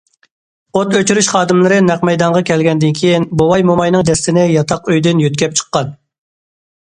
[0.77, 5.93] ئوت ئۆچۈرۈش خادىملىرى نەق مەيدانغا كەلگەندىن كېيىن، بوۋاي- موماينىڭ جەسىتىنى ياتاق ئۆيدىن يۆتكەپ چىققان.